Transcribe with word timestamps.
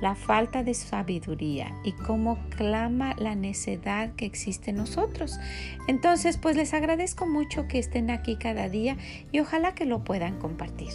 la 0.00 0.14
falta 0.14 0.62
de 0.62 0.74
sabiduría 0.74 1.74
y 1.84 1.92
cómo 1.92 2.38
clama 2.50 3.14
la 3.18 3.34
necedad 3.34 4.14
que 4.14 4.26
existe 4.26 4.70
en 4.70 4.76
nosotros. 4.76 5.38
Entonces, 5.88 6.36
pues 6.36 6.56
les 6.56 6.74
agradezco 6.74 7.26
mucho 7.26 7.66
que 7.68 7.78
estén 7.78 8.10
aquí 8.10 8.36
cada 8.36 8.68
día 8.68 8.96
y 9.32 9.40
ojalá 9.40 9.74
que 9.74 9.86
lo 9.86 10.04
puedan 10.04 10.38
compartir. 10.38 10.92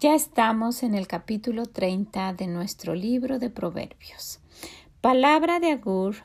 Ya 0.00 0.16
estamos 0.16 0.82
en 0.82 0.94
el 0.94 1.06
capítulo 1.06 1.66
30 1.66 2.34
de 2.34 2.48
nuestro 2.48 2.96
libro 2.96 3.38
de 3.38 3.50
Proverbios. 3.50 4.40
Palabra 5.00 5.60
de 5.60 5.70
Agur, 5.70 6.16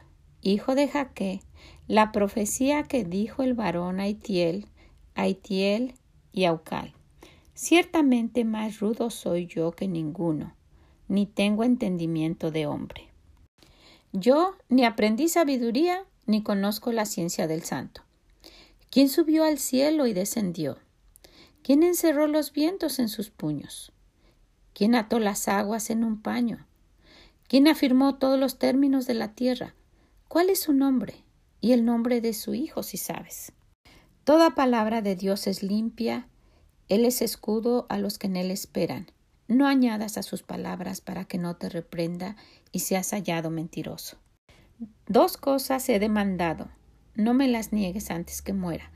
hijo 0.42 0.74
de 0.74 0.88
Jaque, 0.88 1.42
la 1.88 2.12
profecía 2.12 2.84
que 2.84 3.04
dijo 3.04 3.44
el 3.44 3.54
varón 3.54 4.00
Aitiel, 4.00 4.66
Aitiel 5.14 5.94
y 6.32 6.46
Aucal. 6.46 6.97
Ciertamente 7.60 8.46
más 8.46 8.80
rudo 8.80 9.10
soy 9.10 9.48
yo 9.48 9.72
que 9.72 9.88
ninguno, 9.88 10.56
ni 11.08 11.26
tengo 11.26 11.64
entendimiento 11.64 12.52
de 12.52 12.68
hombre. 12.68 13.10
Yo 14.14 14.56
ni 14.70 14.86
aprendí 14.86 15.28
sabiduría, 15.28 16.06
ni 16.28 16.44
conozco 16.44 16.92
la 16.92 17.08
ciencia 17.08 17.48
del 17.48 17.64
santo. 17.64 18.04
¿Quién 18.92 19.10
subió 19.10 19.44
al 19.44 19.58
cielo 19.58 20.06
y 20.06 20.14
descendió? 20.14 20.78
¿Quién 21.64 21.82
encerró 21.82 22.28
los 22.28 22.54
vientos 22.54 23.00
en 23.00 23.10
sus 23.10 23.32
puños? 23.32 23.92
¿Quién 24.76 24.94
ató 24.94 25.18
las 25.18 25.48
aguas 25.48 25.90
en 25.90 26.04
un 26.04 26.22
paño? 26.22 26.68
¿Quién 27.48 27.68
afirmó 27.68 28.20
todos 28.20 28.40
los 28.40 28.60
términos 28.60 29.08
de 29.08 29.16
la 29.16 29.34
tierra? 29.34 29.74
¿Cuál 30.28 30.52
es 30.52 30.60
su 30.60 30.74
nombre? 30.74 31.24
Y 31.60 31.72
el 31.72 31.86
nombre 31.86 32.22
de 32.22 32.34
su 32.34 32.54
Hijo, 32.54 32.84
si 32.84 32.98
sabes. 32.98 33.52
Toda 34.26 34.52
palabra 34.52 35.02
de 35.02 35.16
Dios 35.16 35.48
es 35.48 35.64
limpia 35.64 36.28
él 36.90 37.04
es 37.04 37.22
escudo 37.22 37.86
a 37.90 37.98
los 37.98 38.18
que 38.18 38.28
en 38.28 38.38
Él 38.38 38.50
esperan. 38.50 39.08
No 39.50 39.68
añadas 39.68 40.18
a 40.18 40.24
sus 40.24 40.44
palabras 40.44 41.02
para 41.02 41.26
que 41.26 41.38
no 41.38 41.56
te 41.56 41.70
reprenda 41.70 42.38
y 42.72 42.80
seas 42.80 43.12
hallado 43.12 43.50
mentiroso. 43.50 44.18
Dos 45.08 45.38
cosas 45.38 45.88
he 45.90 46.00
demandado. 46.00 46.70
No 47.16 47.34
me 47.34 47.48
las 47.48 47.74
niegues 47.74 48.10
antes 48.10 48.42
que 48.42 48.54
muera. 48.54 48.92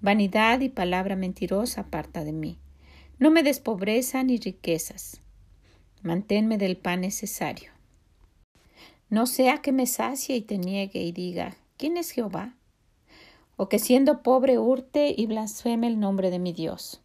Vanidad 0.00 0.60
y 0.60 0.68
palabra 0.68 1.16
mentirosa 1.16 1.82
aparta 1.82 2.24
de 2.24 2.32
mí. 2.32 2.58
No 3.18 3.30
me 3.30 3.42
des 3.42 3.60
pobreza 3.60 4.22
ni 4.22 4.38
riquezas. 4.38 5.20
Manténme 6.02 6.58
del 6.58 6.76
pan 6.76 7.00
necesario. 7.00 7.70
No 9.08 9.26
sea 9.26 9.58
que 9.58 9.72
me 9.72 9.86
sacie 9.86 10.36
y 10.36 10.42
te 10.42 10.58
niegue 10.58 11.02
y 11.02 11.12
diga, 11.12 11.56
¿quién 11.76 11.96
es 11.96 12.10
Jehová? 12.10 12.54
O 13.56 13.68
que 13.68 13.78
siendo 13.78 14.22
pobre 14.22 14.58
hurte 14.58 15.14
y 15.16 15.26
blasfeme 15.26 15.86
el 15.86 16.00
nombre 16.00 16.30
de 16.30 16.38
mi 16.38 16.52
Dios. 16.52 17.02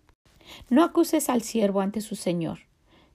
No 0.70 0.84
acuses 0.84 1.30
al 1.30 1.42
siervo 1.42 1.82
ante 1.82 2.02
su 2.02 2.16
señor, 2.16 2.60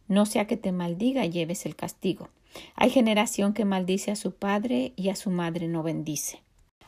no 0.08 0.26
sea 0.26 0.46
que 0.46 0.56
te 0.56 0.72
maldiga 0.72 1.24
y 1.24 1.30
lleves 1.30 1.66
el 1.66 1.76
castigo. 1.76 2.28
Hay 2.74 2.90
generación 2.90 3.54
que 3.54 3.64
maldice 3.64 4.10
a 4.10 4.16
su 4.16 4.34
padre 4.34 4.92
y 4.96 5.08
a 5.08 5.16
su 5.16 5.30
madre 5.30 5.68
no 5.68 5.82
bendice. 5.82 6.42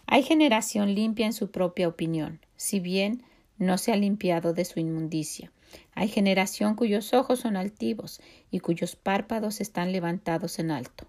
Hay 0.06 0.22
generación 0.22 0.94
limpia 0.94 1.26
en 1.26 1.32
su 1.32 1.50
propia 1.50 1.88
opinión, 1.88 2.40
si 2.56 2.80
bien 2.80 3.22
no 3.58 3.78
se 3.78 3.92
ha 3.92 3.96
limpiado 3.96 4.52
de 4.52 4.64
su 4.64 4.80
inmundicia. 4.80 5.52
Hay 5.94 6.08
generación 6.08 6.74
cuyos 6.74 7.14
ojos 7.14 7.40
son 7.40 7.56
altivos 7.56 8.20
y 8.50 8.60
cuyos 8.60 8.96
párpados 8.96 9.60
están 9.60 9.92
levantados 9.92 10.58
en 10.58 10.70
alto. 10.70 11.06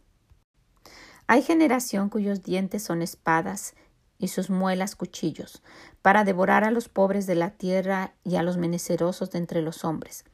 Hay 1.28 1.42
generación 1.42 2.10
cuyos 2.10 2.44
dientes 2.44 2.84
son 2.84 3.02
espadas 3.02 3.76
y 4.18 4.30
sus 4.30 4.50
muelas 4.50 4.96
cuchillos, 4.96 5.62
para 6.02 6.24
devorar 6.24 6.64
a 6.64 6.72
los 6.72 6.90
pobres 6.90 7.28
de 7.28 7.36
la 7.36 7.52
tierra 7.52 8.14
y 8.24 8.36
a 8.36 8.44
los 8.44 8.58
menesterosos 8.58 9.32
de 9.32 9.40
entre 9.40 9.62
los 9.62 9.84
hombres. 9.84 10.26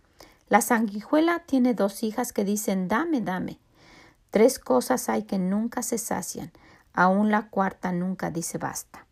La 0.50 0.62
sanguijuela 0.62 1.40
tiene 1.46 1.74
dos 1.74 2.04
hijas 2.04 2.34
que 2.34 2.44
dicen 2.44 2.88
dame, 2.88 3.22
dame. 3.22 3.60
Tres 4.30 4.60
cosas 4.60 5.10
hay 5.10 5.24
que 5.24 5.40
nunca 5.40 5.82
se 5.82 5.98
sacian, 5.98 6.52
aun 6.94 7.32
la 7.32 7.50
cuarta 7.50 7.92
nunca 7.92 8.32
dice 8.32 8.58
basta. 8.58 9.08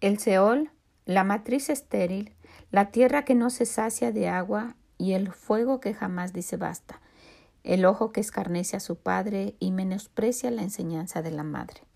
El 0.00 0.18
Seol, 0.18 0.70
la 1.06 1.24
matriz 1.24 1.70
estéril, 1.70 2.34
la 2.70 2.90
tierra 2.90 3.24
que 3.24 3.34
no 3.34 3.50
se 3.50 3.66
sacia 3.66 4.12
de 4.12 4.28
agua 4.28 4.76
y 4.98 5.12
el 5.12 5.32
fuego 5.32 5.80
que 5.80 5.94
jamás 5.94 6.32
dice 6.32 6.56
basta, 6.56 7.00
el 7.64 7.84
ojo 7.84 8.12
que 8.12 8.20
escarnece 8.20 8.76
a 8.76 8.80
su 8.80 8.96
padre 8.96 9.56
y 9.58 9.72
menosprecia 9.72 10.50
la 10.50 10.62
enseñanza 10.62 11.22
de 11.22 11.30
la 11.30 11.42
madre. 11.42 11.87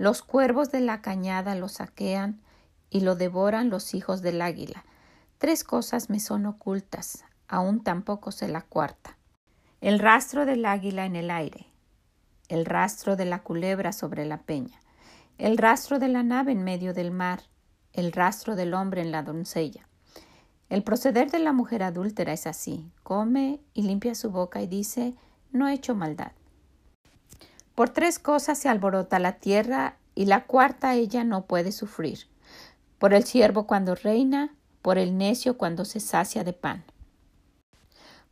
Los 0.00 0.22
cuervos 0.22 0.70
de 0.70 0.80
la 0.80 1.02
cañada 1.02 1.54
lo 1.54 1.68
saquean 1.68 2.40
y 2.88 3.00
lo 3.00 3.16
devoran 3.16 3.68
los 3.68 3.92
hijos 3.92 4.22
del 4.22 4.40
águila. 4.40 4.86
Tres 5.36 5.62
cosas 5.62 6.08
me 6.08 6.20
son 6.20 6.46
ocultas, 6.46 7.26
aún 7.48 7.82
tampoco 7.82 8.32
sé 8.32 8.48
la 8.48 8.62
cuarta. 8.62 9.18
El 9.82 9.98
rastro 9.98 10.46
del 10.46 10.64
águila 10.64 11.04
en 11.04 11.16
el 11.16 11.30
aire, 11.30 11.66
el 12.48 12.64
rastro 12.64 13.14
de 13.14 13.26
la 13.26 13.42
culebra 13.42 13.92
sobre 13.92 14.24
la 14.24 14.38
peña, 14.38 14.80
el 15.36 15.58
rastro 15.58 15.98
de 15.98 16.08
la 16.08 16.22
nave 16.22 16.52
en 16.52 16.64
medio 16.64 16.94
del 16.94 17.10
mar, 17.10 17.42
el 17.92 18.12
rastro 18.12 18.56
del 18.56 18.72
hombre 18.72 19.02
en 19.02 19.12
la 19.12 19.22
doncella. 19.22 19.86
El 20.70 20.82
proceder 20.82 21.30
de 21.30 21.40
la 21.40 21.52
mujer 21.52 21.82
adúltera 21.82 22.32
es 22.32 22.46
así, 22.46 22.90
come 23.02 23.60
y 23.74 23.82
limpia 23.82 24.14
su 24.14 24.30
boca 24.30 24.62
y 24.62 24.66
dice, 24.66 25.14
no 25.52 25.68
he 25.68 25.74
hecho 25.74 25.94
maldad. 25.94 26.32
Por 27.74 27.90
tres 27.90 28.18
cosas 28.18 28.58
se 28.58 28.68
alborota 28.68 29.18
la 29.18 29.38
tierra 29.38 29.96
y 30.14 30.26
la 30.26 30.44
cuarta 30.44 30.94
ella 30.94 31.24
no 31.24 31.46
puede 31.46 31.72
sufrir. 31.72 32.28
Por 32.98 33.14
el 33.14 33.24
siervo 33.24 33.66
cuando 33.66 33.94
reina, 33.94 34.54
por 34.82 34.98
el 34.98 35.16
necio 35.16 35.56
cuando 35.56 35.84
se 35.84 36.00
sacia 36.00 36.44
de 36.44 36.52
pan. 36.52 36.84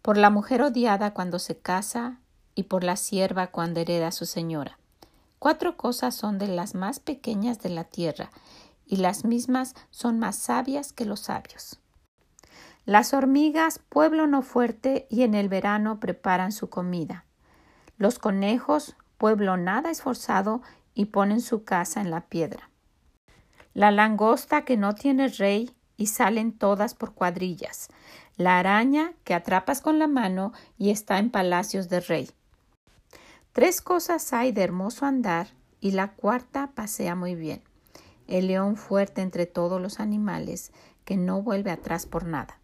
Por 0.02 0.16
la 0.16 0.30
mujer 0.30 0.62
odiada 0.62 1.14
cuando 1.14 1.38
se 1.38 1.58
casa 1.58 2.18
y 2.54 2.64
por 2.64 2.84
la 2.84 2.96
sierva 2.96 3.48
cuando 3.48 3.80
hereda 3.80 4.08
a 4.08 4.12
su 4.12 4.26
señora. 4.26 4.78
Cuatro 5.38 5.76
cosas 5.76 6.14
son 6.14 6.38
de 6.38 6.48
las 6.48 6.74
más 6.74 6.98
pequeñas 6.98 7.60
de 7.60 7.68
la 7.68 7.84
tierra, 7.84 8.30
y 8.84 8.96
las 8.96 9.24
mismas 9.24 9.74
son 9.90 10.18
más 10.18 10.36
sabias 10.36 10.92
que 10.92 11.04
los 11.04 11.20
sabios. 11.20 11.78
Las 12.84 13.12
hormigas, 13.12 13.80
pueblo 13.88 14.26
no 14.26 14.42
fuerte, 14.42 15.06
y 15.10 15.22
en 15.22 15.34
el 15.34 15.48
verano 15.48 16.00
preparan 16.00 16.50
su 16.50 16.70
comida. 16.70 17.24
Los 17.98 18.18
conejos, 18.18 18.96
pueblo 19.18 19.56
nada 19.56 19.90
esforzado 19.90 20.62
y 20.94 21.06
ponen 21.06 21.40
su 21.40 21.64
casa 21.64 22.00
en 22.00 22.10
la 22.10 22.22
piedra. 22.22 22.70
La 23.74 23.90
langosta 23.90 24.64
que 24.64 24.76
no 24.76 24.94
tiene 24.94 25.28
rey 25.28 25.70
y 25.96 26.06
salen 26.06 26.52
todas 26.52 26.94
por 26.94 27.12
cuadrillas. 27.12 27.88
La 28.36 28.58
araña 28.58 29.12
que 29.24 29.34
atrapas 29.34 29.80
con 29.82 29.98
la 29.98 30.06
mano 30.06 30.52
y 30.78 30.90
está 30.90 31.18
en 31.18 31.30
palacios 31.30 31.88
de 31.88 32.00
rey. 32.00 32.30
Tres 33.52 33.80
cosas 33.80 34.32
hay 34.32 34.52
de 34.52 34.62
hermoso 34.62 35.04
andar 35.04 35.48
y 35.80 35.90
la 35.90 36.12
cuarta 36.12 36.70
pasea 36.74 37.14
muy 37.14 37.34
bien. 37.34 37.62
El 38.26 38.46
león 38.46 38.76
fuerte 38.76 39.20
entre 39.22 39.46
todos 39.46 39.80
los 39.80 40.00
animales 40.00 40.72
que 41.04 41.16
no 41.16 41.42
vuelve 41.42 41.70
atrás 41.70 42.06
por 42.06 42.24
nada. 42.24 42.58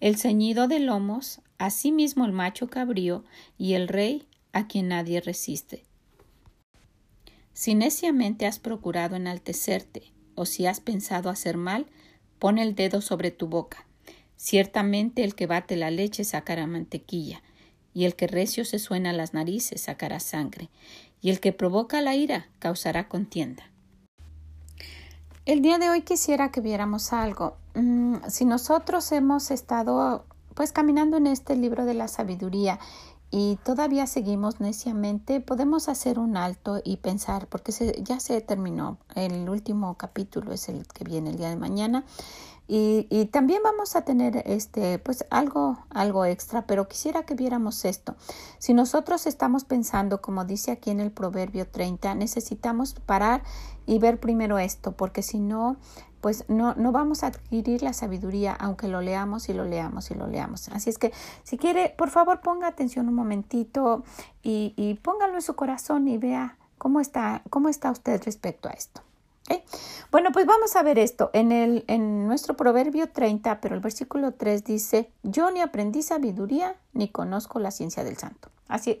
El 0.00 0.16
ceñido 0.16 0.68
de 0.68 0.78
lomos, 0.78 1.40
asimismo 1.58 2.24
el 2.24 2.32
macho 2.32 2.68
cabrío 2.68 3.24
y 3.56 3.74
el 3.74 3.88
rey 3.88 4.27
a 4.52 4.66
quien 4.66 4.88
nadie 4.88 5.20
resiste. 5.20 5.84
Si 7.52 7.74
neciamente 7.74 8.46
has 8.46 8.58
procurado 8.58 9.16
enaltecerte, 9.16 10.12
o 10.34 10.46
si 10.46 10.66
has 10.66 10.80
pensado 10.80 11.30
hacer 11.30 11.56
mal, 11.56 11.86
pon 12.38 12.58
el 12.58 12.74
dedo 12.74 13.00
sobre 13.00 13.30
tu 13.30 13.48
boca. 13.48 13.86
Ciertamente 14.36 15.24
el 15.24 15.34
que 15.34 15.46
bate 15.46 15.76
la 15.76 15.90
leche 15.90 16.22
sacará 16.22 16.66
mantequilla, 16.66 17.42
y 17.92 18.04
el 18.04 18.14
que 18.14 18.28
recio 18.28 18.64
se 18.64 18.78
suena 18.78 19.12
las 19.12 19.34
narices 19.34 19.80
sacará 19.80 20.20
sangre, 20.20 20.70
y 21.20 21.30
el 21.30 21.40
que 21.40 21.52
provoca 21.52 22.00
la 22.00 22.14
ira 22.14 22.48
causará 22.60 23.08
contienda. 23.08 23.64
El 25.44 25.62
día 25.62 25.78
de 25.78 25.90
hoy 25.90 26.02
quisiera 26.02 26.52
que 26.52 26.60
viéramos 26.60 27.12
algo. 27.12 27.56
Mm, 27.74 28.16
si 28.28 28.44
nosotros 28.44 29.10
hemos 29.12 29.50
estado 29.50 30.26
pues 30.54 30.72
caminando 30.72 31.16
en 31.16 31.26
este 31.26 31.56
libro 31.56 31.84
de 31.84 31.94
la 31.94 32.06
sabiduría 32.06 32.78
y 33.30 33.58
todavía 33.62 34.06
seguimos 34.06 34.60
neciamente, 34.60 35.40
podemos 35.40 35.88
hacer 35.88 36.18
un 36.18 36.36
alto 36.36 36.80
y 36.82 36.96
pensar, 36.96 37.46
porque 37.46 37.72
ya 38.02 38.20
se 38.20 38.40
terminó, 38.40 38.98
el 39.14 39.48
último 39.50 39.96
capítulo 39.98 40.52
es 40.52 40.68
el 40.68 40.86
que 40.86 41.04
viene 41.04 41.30
el 41.30 41.36
día 41.36 41.50
de 41.50 41.56
mañana. 41.56 42.04
Y, 42.70 43.06
y, 43.08 43.24
también 43.26 43.62
vamos 43.64 43.96
a 43.96 44.02
tener 44.02 44.42
este 44.44 44.98
pues 44.98 45.24
algo 45.30 45.78
algo 45.88 46.26
extra 46.26 46.66
pero 46.66 46.86
quisiera 46.86 47.22
que 47.22 47.32
viéramos 47.32 47.86
esto 47.86 48.14
si 48.58 48.74
nosotros 48.74 49.26
estamos 49.26 49.64
pensando 49.64 50.20
como 50.20 50.44
dice 50.44 50.72
aquí 50.72 50.90
en 50.90 51.00
el 51.00 51.10
proverbio 51.10 51.66
30 51.66 52.14
necesitamos 52.14 52.92
parar 52.92 53.42
y 53.86 53.98
ver 53.98 54.20
primero 54.20 54.58
esto 54.58 54.92
porque 54.92 55.22
si 55.22 55.38
no 55.40 55.78
pues 56.20 56.44
no, 56.48 56.74
no 56.74 56.92
vamos 56.92 57.22
a 57.22 57.28
adquirir 57.28 57.82
la 57.82 57.92
sabiduría 57.92 58.52
aunque 58.52 58.88
lo 58.88 59.00
leamos 59.00 59.48
y 59.48 59.54
lo 59.54 59.64
leamos 59.64 60.10
y 60.10 60.14
lo 60.14 60.26
leamos. 60.26 60.68
Así 60.68 60.90
es 60.90 60.98
que 60.98 61.12
si 61.42 61.58
quiere, 61.58 61.94
por 61.96 62.10
favor 62.10 62.40
ponga 62.40 62.66
atención 62.66 63.08
un 63.08 63.14
momentito 63.14 64.04
y, 64.42 64.74
y 64.76 64.94
póngalo 64.94 65.34
en 65.34 65.42
su 65.42 65.54
corazón 65.54 66.08
y 66.08 66.18
vea 66.18 66.56
cómo 66.78 67.00
está, 67.00 67.42
cómo 67.50 67.68
está 67.68 67.90
usted 67.90 68.22
respecto 68.24 68.68
a 68.68 68.72
esto. 68.72 69.02
Bueno, 70.10 70.30
pues 70.32 70.46
vamos 70.46 70.74
a 70.76 70.82
ver 70.82 70.98
esto. 70.98 71.30
En, 71.32 71.52
el, 71.52 71.84
en 71.86 72.26
nuestro 72.26 72.54
proverbio 72.54 73.10
30, 73.10 73.60
pero 73.60 73.74
el 73.74 73.80
versículo 73.80 74.32
3 74.32 74.64
dice, 74.64 75.10
yo 75.22 75.50
ni 75.50 75.60
aprendí 75.60 76.02
sabiduría 76.02 76.76
ni 76.92 77.08
conozco 77.08 77.58
la 77.58 77.70
ciencia 77.70 78.04
del 78.04 78.16
santo. 78.16 78.48
Así, 78.68 78.98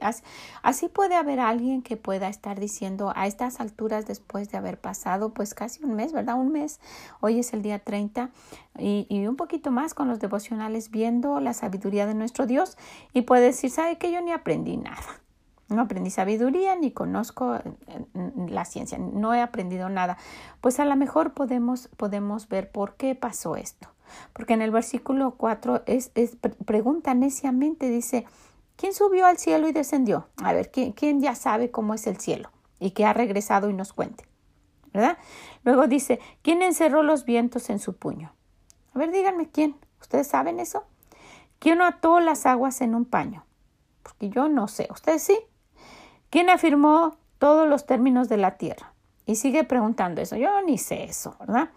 así, 0.62 0.88
puede 0.88 1.14
haber 1.14 1.40
alguien 1.40 1.82
que 1.82 1.96
pueda 1.96 2.28
estar 2.28 2.58
diciendo 2.58 3.12
a 3.14 3.26
estas 3.26 3.60
alturas 3.60 4.06
después 4.06 4.50
de 4.50 4.58
haber 4.58 4.80
pasado 4.80 5.34
pues 5.34 5.54
casi 5.54 5.84
un 5.84 5.94
mes, 5.94 6.12
¿verdad? 6.12 6.36
Un 6.36 6.52
mes. 6.52 6.80
Hoy 7.20 7.38
es 7.38 7.52
el 7.52 7.62
día 7.62 7.78
30 7.78 8.30
y, 8.78 9.06
y 9.10 9.26
un 9.26 9.36
poquito 9.36 9.70
más 9.70 9.94
con 9.94 10.08
los 10.08 10.20
devocionales 10.20 10.90
viendo 10.90 11.38
la 11.40 11.52
sabiduría 11.52 12.06
de 12.06 12.14
nuestro 12.14 12.46
Dios 12.46 12.78
y 13.12 13.22
puede 13.22 13.46
decir, 13.46 13.70
¿sabe 13.70 13.98
que 13.98 14.10
yo 14.10 14.20
ni 14.22 14.32
aprendí 14.32 14.76
nada? 14.76 15.20
No 15.68 15.82
aprendí 15.82 16.10
sabiduría 16.10 16.76
ni 16.76 16.92
conozco 16.92 17.56
eh, 17.56 17.62
la 18.48 18.64
ciencia, 18.64 18.98
no 18.98 19.34
he 19.34 19.42
aprendido 19.42 19.90
nada. 19.90 20.16
Pues 20.62 20.80
a 20.80 20.86
lo 20.86 20.96
mejor 20.96 21.34
podemos, 21.34 21.88
podemos 21.96 22.48
ver 22.48 22.70
por 22.70 22.94
qué 22.94 23.14
pasó 23.14 23.56
esto. 23.56 23.88
Porque 24.32 24.54
en 24.54 24.62
el 24.62 24.70
versículo 24.70 25.32
4 25.32 25.82
es, 25.84 26.10
es 26.14 26.36
pregunta 26.64 27.12
neciamente, 27.12 27.90
dice, 27.90 28.24
¿quién 28.78 28.94
subió 28.94 29.26
al 29.26 29.36
cielo 29.36 29.68
y 29.68 29.72
descendió? 29.72 30.28
A 30.42 30.54
ver, 30.54 30.70
¿quién, 30.70 30.92
¿quién 30.92 31.20
ya 31.20 31.34
sabe 31.34 31.70
cómo 31.70 31.92
es 31.92 32.06
el 32.06 32.18
cielo 32.18 32.50
y 32.78 32.92
que 32.92 33.04
ha 33.04 33.12
regresado 33.12 33.68
y 33.68 33.74
nos 33.74 33.92
cuente? 33.92 34.24
¿Verdad? 34.94 35.18
Luego 35.64 35.86
dice, 35.86 36.18
¿quién 36.40 36.62
encerró 36.62 37.02
los 37.02 37.26
vientos 37.26 37.68
en 37.68 37.80
su 37.80 37.96
puño? 37.96 38.32
A 38.94 38.98
ver, 38.98 39.10
díganme 39.10 39.50
quién. 39.50 39.76
¿Ustedes 40.00 40.28
saben 40.28 40.60
eso? 40.60 40.84
¿Quién 41.58 41.82
ató 41.82 42.20
las 42.20 42.46
aguas 42.46 42.80
en 42.80 42.94
un 42.94 43.04
paño? 43.04 43.44
Porque 44.02 44.30
yo 44.30 44.48
no 44.48 44.68
sé. 44.68 44.88
¿Ustedes 44.90 45.22
sí? 45.22 45.38
¿Quién 46.30 46.48
afirmó 46.48 47.18
todos 47.38 47.68
los 47.68 47.84
términos 47.84 48.28
de 48.28 48.38
la 48.38 48.56
tierra? 48.56 48.94
Y 49.26 49.36
sigue 49.36 49.64
preguntando 49.64 50.22
eso. 50.22 50.36
Yo 50.36 50.62
ni 50.62 50.78
sé 50.78 51.04
eso, 51.04 51.36
¿verdad? 51.40 51.70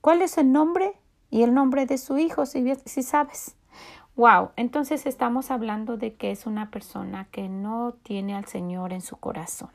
¿Cuál 0.00 0.22
es 0.22 0.38
el 0.38 0.52
nombre 0.52 0.94
y 1.28 1.42
el 1.42 1.52
nombre 1.52 1.84
de 1.86 1.98
su 1.98 2.16
hijo, 2.18 2.46
si, 2.46 2.74
si 2.86 3.02
sabes? 3.02 3.56
Wow, 4.16 4.52
entonces 4.56 5.04
estamos 5.04 5.50
hablando 5.50 5.98
de 5.98 6.14
que 6.14 6.30
es 6.30 6.46
una 6.46 6.70
persona 6.70 7.28
que 7.30 7.50
no 7.50 7.94
tiene 8.02 8.34
al 8.34 8.46
Señor 8.46 8.94
en 8.94 9.02
su 9.02 9.18
corazón. 9.18 9.68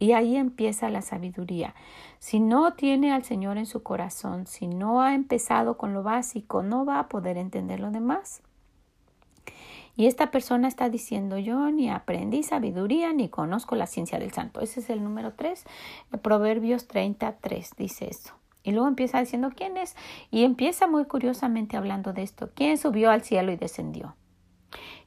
Y 0.00 0.10
ahí 0.10 0.36
empieza 0.36 0.90
la 0.90 1.02
sabiduría. 1.02 1.76
Si 2.18 2.40
no 2.40 2.72
tiene 2.72 3.12
al 3.12 3.22
Señor 3.22 3.58
en 3.58 3.66
su 3.66 3.84
corazón, 3.84 4.48
si 4.48 4.66
no 4.66 5.02
ha 5.02 5.14
empezado 5.14 5.76
con 5.76 5.94
lo 5.94 6.02
básico, 6.02 6.64
no 6.64 6.84
va 6.84 6.98
a 6.98 7.08
poder 7.08 7.36
entender 7.36 7.78
lo 7.78 7.92
demás. 7.92 8.42
Y 9.94 10.06
esta 10.06 10.32
persona 10.32 10.66
está 10.66 10.88
diciendo, 10.88 11.38
yo 11.38 11.70
ni 11.70 11.90
aprendí 11.90 12.42
sabiduría 12.42 13.12
ni 13.12 13.28
conozco 13.28 13.76
la 13.76 13.86
ciencia 13.86 14.18
del 14.18 14.32
santo. 14.32 14.60
Ese 14.60 14.80
es 14.80 14.90
el 14.90 15.04
número 15.04 15.34
3, 15.34 15.64
Proverbios 16.22 16.88
33 16.88 17.74
dice 17.76 18.08
eso. 18.08 18.39
Y 18.62 18.72
luego 18.72 18.88
empieza 18.88 19.20
diciendo, 19.20 19.50
¿quién 19.54 19.76
es? 19.76 19.96
Y 20.30 20.44
empieza 20.44 20.86
muy 20.86 21.06
curiosamente 21.06 21.76
hablando 21.76 22.12
de 22.12 22.22
esto. 22.22 22.50
¿Quién 22.54 22.78
subió 22.78 23.10
al 23.10 23.22
cielo 23.22 23.52
y 23.52 23.56
descendió? 23.56 24.16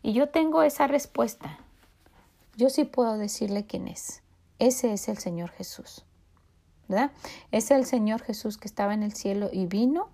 Y 0.02 0.14
yo 0.14 0.30
tengo 0.30 0.64
esa 0.64 0.88
respuesta. 0.88 1.60
Yo 2.56 2.70
sí 2.70 2.84
puedo 2.84 3.18
decirle 3.18 3.66
quién 3.66 3.88
es. 3.88 4.24
Ese 4.60 4.94
es 4.94 5.08
el 5.08 5.18
Señor 5.18 5.50
Jesús. 5.50 6.04
¿Verdad? 6.88 7.12
Es 7.52 7.72
el 7.72 7.86
Señor 7.86 8.22
Jesús 8.22 8.58
que 8.58 8.68
estaba 8.68 8.94
en 8.94 9.04
el 9.04 9.14
cielo 9.14 9.50
y 9.52 9.66
vino 9.68 10.10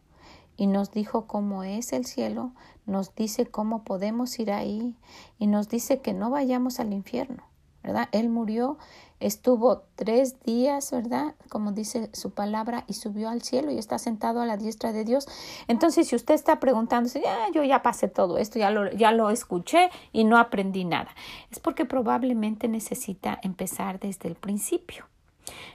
y 0.60 0.68
nos 0.68 0.92
dijo 0.92 1.26
cómo 1.26 1.64
es 1.64 1.94
el 1.94 2.06
cielo, 2.06 2.52
nos 2.86 3.16
dice 3.16 3.46
cómo 3.46 3.86
podemos 3.86 4.38
ir 4.40 4.52
ahí 4.52 4.94
y 5.38 5.48
nos 5.48 5.70
dice 5.70 6.02
que 6.02 6.14
no 6.14 6.30
vayamos 6.30 6.82
al 6.82 6.92
infierno, 6.92 7.44
¿verdad? 7.90 8.08
Él 8.12 8.30
murió, 8.30 8.78
estuvo 9.20 9.84
tres 9.96 10.40
días, 10.44 10.92
¿verdad? 10.92 11.36
Como 11.50 11.72
dice 11.72 12.10
su 12.14 12.32
palabra, 12.32 12.84
y 12.88 12.94
subió 12.94 13.30
al 13.30 13.42
cielo 13.42 13.72
y 13.72 13.78
está 13.78 13.98
sentado 13.98 14.42
a 14.42 14.46
la 14.46 14.58
diestra 14.58 14.92
de 14.92 15.04
Dios. 15.04 15.28
Entonces, 15.68 16.08
si 16.08 16.16
usted 16.16 16.36
está 16.36 16.60
preguntándose, 16.60 17.22
ya, 17.22 17.50
yo 17.54 17.64
ya 17.64 17.82
pasé 17.82 18.08
todo 18.08 18.38
esto, 18.38 18.60
ya 18.60 18.70
lo, 18.70 18.92
ya 18.92 19.12
lo 19.12 19.30
escuché 19.30 19.90
y 20.12 20.24
no 20.24 20.38
aprendí 20.38 20.86
nada, 20.86 21.10
es 21.52 21.60
porque 21.60 21.86
probablemente 21.86 22.68
necesita 22.68 23.40
empezar 23.42 24.00
desde 24.00 24.30
el 24.30 24.36
principio. 24.36 25.06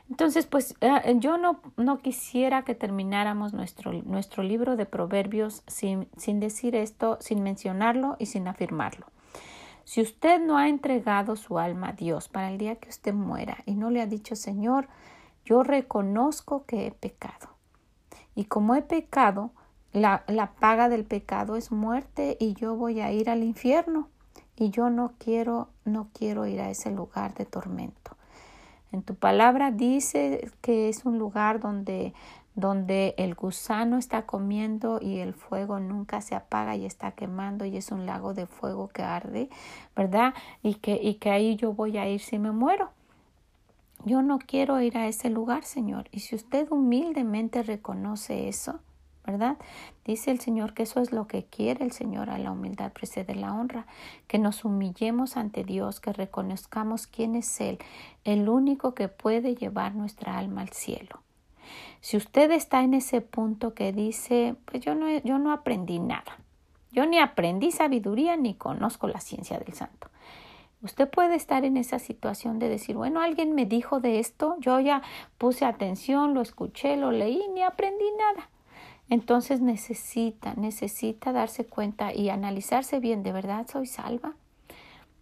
Entonces, 0.08 0.46
pues 0.46 0.76
eh, 0.80 1.16
yo 1.16 1.36
no, 1.36 1.60
no, 1.76 1.98
quisiera 1.98 2.62
que 2.62 2.76
termináramos 2.76 3.52
nuestro, 3.54 3.92
nuestro 3.92 4.44
libro 4.44 4.76
de 4.76 4.86
proverbios 4.86 5.64
sin 5.66 6.06
decir 6.40 6.76
esto, 6.76 7.18
sin 7.20 7.42
mencionarlo 7.42 8.14
y 8.20 8.26
sin 8.26 8.46
afirmarlo. 8.46 9.06
Si 9.84 10.00
usted 10.00 10.40
no 10.40 10.56
ha 10.56 10.68
entregado 10.68 11.36
su 11.36 11.58
alma 11.58 11.90
a 11.90 11.92
Dios 11.92 12.28
para 12.28 12.50
el 12.50 12.58
día 12.58 12.76
que 12.76 12.88
usted 12.88 13.12
muera 13.12 13.58
y 13.66 13.74
no 13.74 13.90
le 13.90 14.00
ha 14.00 14.06
dicho, 14.06 14.34
Señor, 14.34 14.88
yo 15.44 15.62
reconozco 15.62 16.64
que 16.64 16.86
he 16.86 16.90
pecado. 16.90 17.50
Y 18.34 18.46
como 18.46 18.74
he 18.74 18.82
pecado, 18.82 19.50
la, 19.92 20.24
la 20.26 20.52
paga 20.52 20.88
del 20.88 21.04
pecado 21.04 21.56
es 21.56 21.70
muerte 21.70 22.36
y 22.40 22.54
yo 22.54 22.74
voy 22.76 23.00
a 23.00 23.12
ir 23.12 23.30
al 23.30 23.42
infierno. 23.42 24.08
Y 24.56 24.70
yo 24.70 24.88
no 24.88 25.12
quiero, 25.18 25.68
no 25.84 26.08
quiero 26.12 26.46
ir 26.46 26.60
a 26.60 26.70
ese 26.70 26.90
lugar 26.90 27.34
de 27.34 27.44
tormento. 27.44 28.16
En 28.92 29.02
tu 29.02 29.16
palabra 29.16 29.72
dice 29.72 30.50
que 30.60 30.88
es 30.88 31.04
un 31.04 31.18
lugar 31.18 31.58
donde 31.58 32.14
donde 32.54 33.14
el 33.18 33.34
gusano 33.34 33.98
está 33.98 34.26
comiendo 34.26 35.00
y 35.00 35.18
el 35.18 35.34
fuego 35.34 35.80
nunca 35.80 36.20
se 36.20 36.34
apaga 36.34 36.76
y 36.76 36.84
está 36.86 37.12
quemando 37.12 37.64
y 37.64 37.76
es 37.76 37.90
un 37.90 38.06
lago 38.06 38.32
de 38.32 38.46
fuego 38.46 38.88
que 38.88 39.02
arde, 39.02 39.48
¿verdad? 39.96 40.34
Y 40.62 40.74
que, 40.74 41.00
y 41.02 41.14
que 41.14 41.30
ahí 41.30 41.56
yo 41.56 41.72
voy 41.72 41.98
a 41.98 42.08
ir 42.08 42.20
si 42.20 42.38
me 42.38 42.52
muero. 42.52 42.90
Yo 44.04 44.22
no 44.22 44.38
quiero 44.38 44.80
ir 44.80 44.98
a 44.98 45.08
ese 45.08 45.30
lugar, 45.30 45.64
Señor. 45.64 46.08
Y 46.12 46.20
si 46.20 46.36
usted 46.36 46.70
humildemente 46.70 47.62
reconoce 47.62 48.48
eso, 48.48 48.80
¿verdad? 49.26 49.56
Dice 50.04 50.30
el 50.30 50.40
Señor 50.40 50.74
que 50.74 50.82
eso 50.82 51.00
es 51.00 51.10
lo 51.10 51.26
que 51.26 51.44
quiere 51.44 51.84
el 51.84 51.92
Señor, 51.92 52.28
a 52.28 52.38
la 52.38 52.52
humildad 52.52 52.92
precede 52.92 53.34
la 53.34 53.54
honra, 53.54 53.86
que 54.28 54.38
nos 54.38 54.64
humillemos 54.64 55.38
ante 55.38 55.64
Dios, 55.64 56.00
que 56.00 56.12
reconozcamos 56.12 57.06
quién 57.06 57.34
es 57.34 57.60
Él, 57.60 57.78
el 58.24 58.48
único 58.48 58.94
que 58.94 59.08
puede 59.08 59.54
llevar 59.54 59.94
nuestra 59.94 60.36
alma 60.36 60.60
al 60.60 60.68
cielo. 60.68 61.23
Si 62.04 62.18
usted 62.18 62.50
está 62.50 62.82
en 62.82 62.92
ese 62.92 63.22
punto 63.22 63.72
que 63.72 63.90
dice, 63.90 64.56
pues 64.66 64.84
yo 64.84 64.94
no, 64.94 65.08
yo 65.20 65.38
no 65.38 65.52
aprendí 65.52 66.00
nada, 66.00 66.36
yo 66.92 67.06
ni 67.06 67.18
aprendí 67.18 67.72
sabiduría 67.72 68.36
ni 68.36 68.52
conozco 68.52 69.08
la 69.08 69.22
ciencia 69.22 69.58
del 69.58 69.72
santo. 69.72 70.10
Usted 70.82 71.08
puede 71.08 71.34
estar 71.34 71.64
en 71.64 71.78
esa 71.78 71.98
situación 71.98 72.58
de 72.58 72.68
decir, 72.68 72.94
bueno, 72.94 73.22
alguien 73.22 73.54
me 73.54 73.64
dijo 73.64 74.00
de 74.00 74.18
esto, 74.18 74.56
yo 74.60 74.78
ya 74.80 75.00
puse 75.38 75.64
atención, 75.64 76.34
lo 76.34 76.42
escuché, 76.42 76.98
lo 76.98 77.10
leí, 77.10 77.42
ni 77.54 77.62
aprendí 77.62 78.04
nada. 78.18 78.50
Entonces 79.08 79.62
necesita, 79.62 80.52
necesita 80.56 81.32
darse 81.32 81.64
cuenta 81.64 82.12
y 82.12 82.28
analizarse 82.28 83.00
bien, 83.00 83.22
¿de 83.22 83.32
verdad 83.32 83.66
soy 83.66 83.86
salva? 83.86 84.34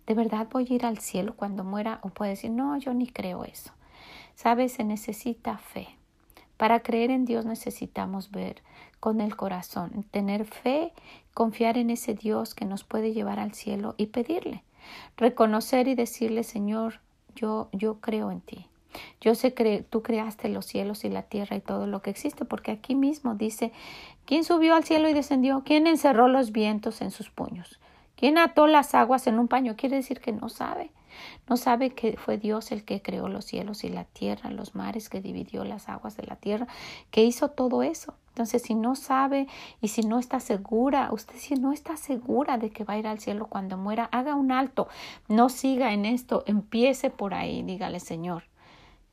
¿De 0.09 0.15
verdad 0.15 0.49
voy 0.51 0.67
a 0.69 0.75
ir 0.75 0.85
al 0.85 0.99
cielo 0.99 1.35
cuando 1.37 1.63
muera? 1.63 2.01
O 2.03 2.09
puede 2.09 2.33
decir, 2.33 2.51
no, 2.51 2.77
yo 2.77 2.93
ni 2.93 3.07
creo 3.07 3.45
eso. 3.45 3.71
¿Sabes? 4.35 4.73
Se 4.73 4.83
necesita 4.83 5.59
fe. 5.59 5.97
Para 6.57 6.81
creer 6.81 7.11
en 7.11 7.25
Dios 7.25 7.45
necesitamos 7.45 8.31
ver 8.31 8.63
con 9.01 9.21
el 9.21 9.37
corazón, 9.37 10.05
tener 10.11 10.45
fe, 10.45 10.93
confiar 11.35 11.77
en 11.77 11.91
ese 11.91 12.15
Dios 12.15 12.55
que 12.55 12.65
nos 12.65 12.85
puede 12.85 13.13
llevar 13.13 13.41
al 13.41 13.53
cielo 13.53 13.95
y 13.97 14.07
pedirle. 14.07 14.63
Reconocer 15.17 15.89
y 15.89 15.95
decirle, 15.95 16.45
Señor, 16.45 17.01
yo, 17.35 17.69
yo 17.73 18.01
creo 18.01 18.31
en 18.31 18.41
ti. 18.41 18.69
Yo 19.21 19.35
sé 19.35 19.55
que 19.55 19.85
tú 19.89 20.03
creaste 20.03 20.49
los 20.49 20.67
cielos 20.67 21.05
y 21.05 21.09
la 21.09 21.23
tierra 21.23 21.57
y 21.57 21.61
todo 21.61 21.87
lo 21.87 22.03
que 22.03 22.11
existe, 22.11 22.45
porque 22.45 22.73
aquí 22.73 22.95
mismo 22.95 23.35
dice, 23.35 23.73
¿quién 24.27 24.45
subió 24.45 24.75
al 24.75 24.85
cielo 24.85 25.09
y 25.09 25.15
descendió? 25.15 25.63
¿Quién 25.65 25.87
encerró 25.87 26.29
los 26.29 26.53
vientos 26.53 27.01
en 27.01 27.11
sus 27.11 27.31
puños? 27.31 27.81
¿Quién 28.17 28.39
ató 28.39 28.67
las 28.67 28.95
aguas 28.95 29.27
en 29.27 29.39
un 29.39 29.49
paño? 29.49 29.77
Quiere 29.77 29.97
decir 29.97 30.21
que 30.21 30.33
no 30.33 30.49
sabe. 30.49 30.91
No 31.49 31.57
sabe 31.57 31.91
que 31.91 32.17
fue 32.17 32.39
Dios 32.39 32.73
el 32.73 32.85
que 32.85 33.03
creó 33.03 33.29
los 33.29 33.45
cielos 33.45 33.85
y 33.85 33.89
la 33.89 34.05
tierra, 34.05 34.51
los 34.51 34.75
mares, 34.75 35.09
que 35.09 35.21
dividió 35.21 35.65
las 35.65 35.89
aguas 35.89 36.17
de 36.17 36.25
la 36.25 36.37
tierra, 36.37 36.67
que 37.11 37.25
hizo 37.25 37.51
todo 37.51 37.83
eso. 37.83 38.15
Entonces, 38.29 38.63
si 38.63 38.75
no 38.75 38.95
sabe 38.95 39.47
y 39.81 39.89
si 39.89 40.03
no 40.03 40.19
está 40.19 40.41
segura, 40.41 41.11
usted 41.13 41.37
si 41.37 41.55
no 41.55 41.73
está 41.73 41.97
segura 41.97 42.57
de 42.57 42.71
que 42.71 42.85
va 42.85 42.95
a 42.95 42.99
ir 42.99 43.07
al 43.07 43.21
cielo 43.21 43.47
cuando 43.47 43.77
muera, 43.77 44.09
haga 44.11 44.35
un 44.35 44.53
alto, 44.53 44.89
no 45.29 45.51
siga 45.51 45.93
en 45.93 46.07
esto, 46.07 46.43
empiece 46.47 47.11
por 47.11 47.35
ahí, 47.35 47.63
dígale, 47.63 48.01
Señor. 48.01 48.45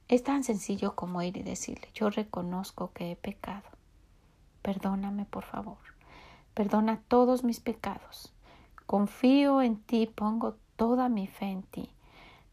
Es 0.07 0.23
tan 0.23 0.43
sencillo 0.43 0.95
como 0.95 1.21
ir 1.21 1.37
y 1.37 1.43
decirle, 1.43 1.89
yo 1.93 2.09
reconozco 2.09 2.91
que 2.93 3.11
he 3.11 3.15
pecado. 3.15 3.69
Perdóname, 4.61 5.25
por 5.25 5.43
favor. 5.43 5.77
Perdona 6.53 7.01
todos 7.07 7.43
mis 7.43 7.59
pecados. 7.59 8.33
Confío 8.85 9.61
en 9.61 9.77
ti, 9.77 10.07
pongo 10.07 10.57
toda 10.79 11.09
mi 11.09 11.27
fe 11.27 11.47
en 11.47 11.63
ti. 11.63 11.89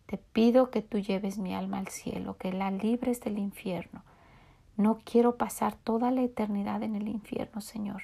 Te 0.07 0.19
pido 0.19 0.71
que 0.71 0.83
tú 0.83 0.99
lleves 0.99 1.39
mi 1.39 1.55
alma 1.55 1.79
al 1.79 1.87
cielo, 1.89 2.37
que 2.37 2.53
la 2.53 2.73
libres 2.73 3.21
del 3.21 3.39
infierno 3.39 4.03
no 4.77 4.99
quiero 5.05 5.37
pasar 5.37 5.75
toda 5.75 6.11
la 6.11 6.23
eternidad 6.23 6.83
en 6.83 6.97
el 6.97 7.09
infierno, 7.09 7.61
Señor. 7.61 8.03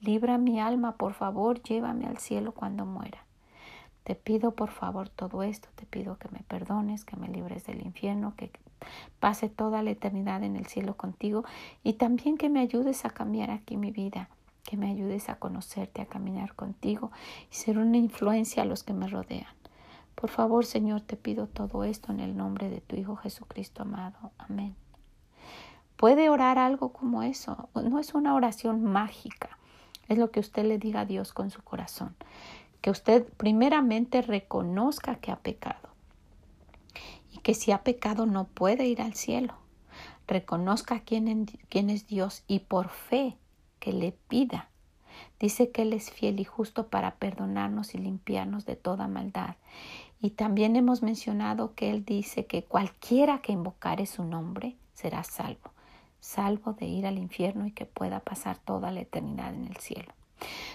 Libra 0.00 0.38
mi 0.38 0.60
alma, 0.60 0.92
por 0.92 1.14
favor, 1.14 1.60
llévame 1.62 2.06
al 2.06 2.18
cielo 2.18 2.52
cuando 2.52 2.86
muera. 2.86 3.24
Te 4.04 4.14
pido, 4.14 4.52
por 4.52 4.70
favor, 4.70 5.08
todo 5.08 5.42
esto. 5.42 5.68
Te 5.74 5.86
pido 5.86 6.18
que 6.18 6.28
me 6.28 6.40
perdones, 6.40 7.04
que 7.04 7.16
me 7.16 7.28
libres 7.28 7.64
del 7.64 7.80
infierno, 7.80 8.34
que 8.36 8.50
pase 9.18 9.48
toda 9.48 9.82
la 9.82 9.90
eternidad 9.90 10.44
en 10.44 10.56
el 10.56 10.66
cielo 10.66 10.94
contigo 10.96 11.44
y 11.82 11.94
también 11.94 12.36
que 12.36 12.50
me 12.50 12.60
ayudes 12.60 13.04
a 13.04 13.10
cambiar 13.10 13.50
aquí 13.50 13.76
mi 13.76 13.90
vida, 13.90 14.28
que 14.64 14.76
me 14.76 14.90
ayudes 14.90 15.28
a 15.28 15.36
conocerte, 15.36 16.02
a 16.02 16.06
caminar 16.06 16.54
contigo 16.54 17.12
y 17.50 17.54
ser 17.54 17.78
una 17.78 17.96
influencia 17.96 18.62
a 18.62 18.66
los 18.66 18.82
que 18.82 18.94
me 18.94 19.06
rodean. 19.06 19.46
Por 20.14 20.30
favor, 20.30 20.64
Señor, 20.64 21.02
te 21.02 21.16
pido 21.16 21.48
todo 21.48 21.84
esto 21.84 22.12
en 22.12 22.20
el 22.20 22.36
nombre 22.36 22.70
de 22.70 22.80
tu 22.80 22.96
Hijo 22.96 23.16
Jesucristo 23.16 23.82
amado. 23.82 24.32
Amén. 24.38 24.74
Puede 25.96 26.28
orar 26.28 26.58
algo 26.58 26.92
como 26.92 27.22
eso. 27.22 27.68
No 27.74 27.98
es 27.98 28.14
una 28.14 28.34
oración 28.34 28.84
mágica. 28.84 29.58
Es 30.08 30.18
lo 30.18 30.30
que 30.30 30.40
usted 30.40 30.64
le 30.64 30.78
diga 30.78 31.00
a 31.00 31.06
Dios 31.06 31.32
con 31.32 31.50
su 31.50 31.62
corazón. 31.62 32.14
Que 32.80 32.90
usted 32.90 33.26
primeramente 33.36 34.22
reconozca 34.22 35.16
que 35.16 35.30
ha 35.30 35.36
pecado. 35.36 35.90
Y 37.32 37.38
que 37.38 37.54
si 37.54 37.72
ha 37.72 37.82
pecado 37.82 38.26
no 38.26 38.44
puede 38.44 38.86
ir 38.86 39.02
al 39.02 39.14
cielo. 39.14 39.54
Reconozca 40.26 41.00
quién, 41.00 41.46
quién 41.68 41.90
es 41.90 42.06
Dios 42.06 42.44
y 42.46 42.60
por 42.60 42.88
fe 42.88 43.36
que 43.84 43.92
le 43.92 44.12
pida. 44.12 44.70
Dice 45.38 45.70
que 45.70 45.82
Él 45.82 45.92
es 45.92 46.10
fiel 46.10 46.40
y 46.40 46.44
justo 46.44 46.88
para 46.88 47.16
perdonarnos 47.16 47.94
y 47.94 47.98
limpiarnos 47.98 48.64
de 48.64 48.76
toda 48.76 49.08
maldad. 49.08 49.56
Y 50.20 50.30
también 50.30 50.76
hemos 50.76 51.02
mencionado 51.02 51.74
que 51.74 51.90
Él 51.90 52.04
dice 52.04 52.46
que 52.46 52.64
cualquiera 52.64 53.40
que 53.42 53.52
invocare 53.52 54.06
su 54.06 54.24
nombre 54.24 54.76
será 54.94 55.22
salvo 55.22 55.74
salvo 56.24 56.72
de 56.72 56.86
ir 56.86 57.06
al 57.06 57.18
infierno 57.18 57.66
y 57.66 57.70
que 57.70 57.84
pueda 57.84 58.20
pasar 58.20 58.56
toda 58.56 58.90
la 58.90 59.00
eternidad 59.00 59.52
en 59.52 59.66
el 59.66 59.76
cielo. 59.76 60.10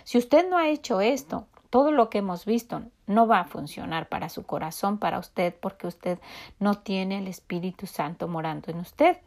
Si 0.04 0.20
usted 0.20 0.48
no 0.48 0.58
ha 0.58 0.70
hecho 0.70 1.02
esto, 1.02 1.48
todo 1.72 1.92
lo 1.92 2.10
que 2.10 2.20
hemos 2.20 2.46
visto 2.46 2.84
no 3.08 3.28
va 3.28 3.40
a 3.40 3.46
funcionar 3.46 4.10
para 4.10 4.30
su 4.30 4.44
corazón, 4.44 5.00
para 5.00 5.18
usted, 5.18 5.56
porque 5.60 5.88
usted 5.88 6.20
no 6.60 6.76
tiene 6.76 7.18
el 7.18 7.28
Espíritu 7.28 7.88
Santo 7.88 8.28
morando 8.28 8.72
en 8.72 8.80
usted. 8.80 9.18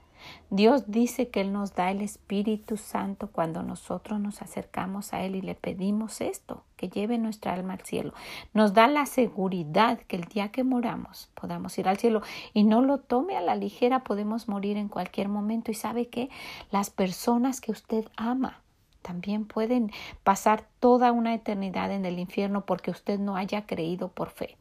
Dios 0.50 0.90
dice 0.90 1.28
que 1.28 1.40
Él 1.40 1.52
nos 1.52 1.74
da 1.74 1.90
el 1.90 2.00
Espíritu 2.00 2.76
Santo 2.76 3.28
cuando 3.28 3.62
nosotros 3.62 4.20
nos 4.20 4.42
acercamos 4.42 5.12
a 5.12 5.22
Él 5.22 5.36
y 5.36 5.40
le 5.40 5.54
pedimos 5.54 6.20
esto, 6.20 6.62
que 6.76 6.88
lleve 6.88 7.18
nuestra 7.18 7.52
alma 7.54 7.74
al 7.74 7.80
cielo. 7.80 8.12
Nos 8.52 8.74
da 8.74 8.86
la 8.86 9.06
seguridad 9.06 9.98
que 10.00 10.16
el 10.16 10.24
día 10.24 10.50
que 10.50 10.64
moramos 10.64 11.30
podamos 11.34 11.78
ir 11.78 11.88
al 11.88 11.98
cielo 11.98 12.22
y 12.52 12.64
no 12.64 12.82
lo 12.82 12.98
tome 12.98 13.36
a 13.36 13.40
la 13.40 13.56
ligera, 13.56 14.04
podemos 14.04 14.48
morir 14.48 14.76
en 14.76 14.88
cualquier 14.88 15.28
momento. 15.28 15.70
Y 15.70 15.74
sabe 15.74 16.08
que 16.08 16.30
las 16.70 16.90
personas 16.90 17.60
que 17.60 17.72
usted 17.72 18.06
ama 18.16 18.60
también 19.02 19.46
pueden 19.46 19.90
pasar 20.22 20.66
toda 20.80 21.12
una 21.12 21.34
eternidad 21.34 21.90
en 21.92 22.04
el 22.04 22.18
infierno 22.18 22.64
porque 22.64 22.90
usted 22.90 23.18
no 23.18 23.36
haya 23.36 23.66
creído 23.66 24.08
por 24.08 24.30
fe 24.30 24.56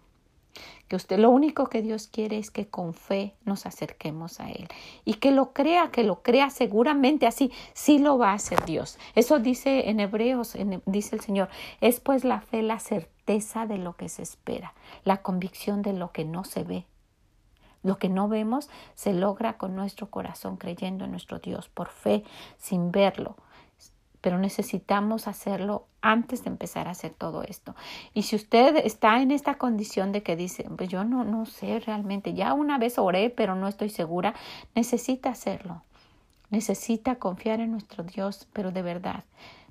que 0.91 0.97
usted 0.97 1.19
lo 1.19 1.29
único 1.29 1.67
que 1.67 1.81
Dios 1.81 2.07
quiere 2.07 2.37
es 2.37 2.51
que 2.51 2.67
con 2.67 2.93
fe 2.93 3.33
nos 3.45 3.65
acerquemos 3.65 4.41
a 4.41 4.49
Él 4.49 4.67
y 5.05 5.13
que 5.13 5.31
lo 5.31 5.53
crea, 5.53 5.89
que 5.89 6.03
lo 6.03 6.21
crea 6.21 6.49
seguramente 6.49 7.25
así, 7.25 7.49
sí 7.73 7.97
lo 7.97 8.17
va 8.17 8.31
a 8.31 8.33
hacer 8.33 8.65
Dios. 8.65 8.99
Eso 9.15 9.39
dice 9.39 9.89
en 9.89 10.01
Hebreos, 10.01 10.57
dice 10.85 11.15
el 11.15 11.21
Señor, 11.21 11.47
es 11.79 12.01
pues 12.01 12.25
la 12.25 12.41
fe 12.41 12.61
la 12.61 12.79
certeza 12.79 13.65
de 13.65 13.77
lo 13.77 13.95
que 13.95 14.09
se 14.09 14.21
espera, 14.21 14.73
la 15.05 15.21
convicción 15.21 15.81
de 15.81 15.93
lo 15.93 16.11
que 16.11 16.25
no 16.25 16.43
se 16.43 16.65
ve. 16.65 16.85
Lo 17.83 17.97
que 17.97 18.09
no 18.09 18.27
vemos 18.27 18.69
se 18.93 19.13
logra 19.13 19.57
con 19.57 19.77
nuestro 19.77 20.09
corazón 20.09 20.57
creyendo 20.57 21.05
en 21.05 21.11
nuestro 21.11 21.39
Dios 21.39 21.69
por 21.69 21.87
fe 21.87 22.25
sin 22.57 22.91
verlo 22.91 23.37
pero 24.21 24.37
necesitamos 24.37 25.27
hacerlo 25.27 25.87
antes 26.01 26.43
de 26.43 26.49
empezar 26.49 26.87
a 26.87 26.91
hacer 26.91 27.13
todo 27.13 27.43
esto. 27.43 27.75
Y 28.13 28.23
si 28.23 28.35
usted 28.35 28.77
está 28.77 29.21
en 29.21 29.31
esta 29.31 29.55
condición 29.55 30.11
de 30.11 30.23
que 30.23 30.35
dice, 30.35 30.67
pues 30.77 30.89
yo 30.89 31.03
no, 31.03 31.23
no 31.23 31.45
sé 31.45 31.79
realmente, 31.79 32.33
ya 32.33 32.53
una 32.53 32.77
vez 32.77 32.97
oré, 32.97 33.29
pero 33.29 33.55
no 33.55 33.67
estoy 33.67 33.89
segura, 33.89 34.33
necesita 34.75 35.29
hacerlo. 35.29 35.83
Necesita 36.49 37.15
confiar 37.15 37.61
en 37.61 37.71
nuestro 37.71 38.03
Dios, 38.03 38.47
pero 38.53 38.71
de 38.71 38.81
verdad. 38.81 39.23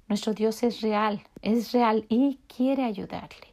Nuestro 0.09 0.35
Dios 0.35 0.63
es 0.63 0.81
real, 0.81 1.23
es 1.43 1.73
real 1.73 2.05
y 2.09 2.41
quiere 2.55 2.85
ayudarle. 2.85 3.49